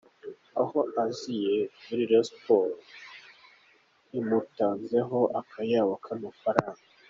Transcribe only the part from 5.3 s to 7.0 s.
akayabo k’amafaranga.